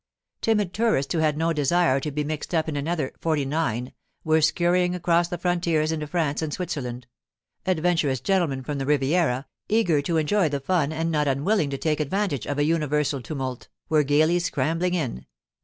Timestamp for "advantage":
11.99-12.47